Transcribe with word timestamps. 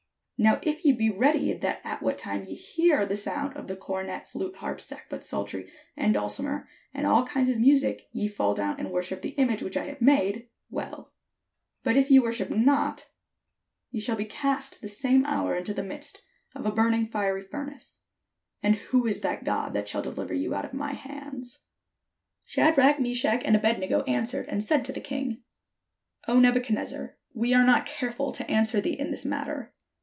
Now 0.43 0.59
if 0.63 0.83
ye 0.83 0.91
be 0.91 1.11
ready 1.11 1.53
that 1.53 1.81
at 1.83 2.01
what 2.01 2.17
time 2.17 2.45
ye 2.45 2.55
hear 2.55 3.05
the 3.05 3.15
sound 3.15 3.55
of 3.55 3.67
the 3.67 3.75
cornet, 3.75 4.25
flute, 4.27 4.55
harp, 4.55 4.79
sackbut, 4.81 5.23
psaltery, 5.23 5.71
and 5.95 6.15
dulcimer, 6.15 6.67
and 6.95 7.05
all 7.05 7.27
kinds 7.27 7.47
of 7.49 7.59
music, 7.59 8.07
ye 8.11 8.27
fall 8.27 8.55
down 8.55 8.79
and 8.79 8.89
wor 8.89 9.03
ship 9.03 9.21
the 9.21 9.35
image 9.37 9.61
which 9.61 9.77
I 9.77 9.83
have 9.85 10.01
made; 10.01 10.49
well: 10.71 11.13
but 11.83 11.95
if 11.95 12.09
ye 12.09 12.17
wor 12.17 12.31
ship 12.31 12.49
not, 12.49 13.05
ye 13.91 13.99
shall 13.99 14.15
be 14.15 14.25
cast 14.25 14.81
the 14.81 14.89
same 14.89 15.27
hour 15.27 15.55
into 15.55 15.75
the 15.75 15.83
midst 15.83 16.23
of 16.55 16.65
a 16.65 16.71
burning 16.71 17.05
fiery 17.05 17.43
furnace; 17.43 18.01
and 18.63 18.77
who 18.77 19.05
is 19.05 19.21
that 19.21 19.43
God 19.43 19.73
that 19.75 19.87
shall 19.87 20.01
dehver 20.01 20.35
you 20.35 20.55
out 20.55 20.65
of 20.65 20.73
my 20.73 20.93
hands?" 20.93 21.65
503 22.45 22.63
MESOPOTAMIA 22.63 22.93
Shadrach, 22.95 22.99
Meshach, 22.99 23.45
and 23.45 23.55
Abed 23.55 23.79
nego 23.79 24.01
answered 24.11 24.47
and 24.47 24.63
said 24.63 24.83
to 24.85 24.91
the 24.91 24.99
king:" 25.01 25.43
O 26.27 26.39
Nebuchadnezzar, 26.39 27.15
we 27.31 27.53
are 27.53 27.63
not 27.63 27.85
careful 27.85 28.31
to 28.31 28.49
answer 28.49 28.81
thee 28.81 28.97
in 28.97 29.11
this 29.11 29.23
matter. 29.23 29.75